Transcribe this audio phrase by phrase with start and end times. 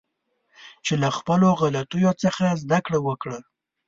[0.85, 3.37] چې له خپلو غلطیو څخه زده کړه وکړه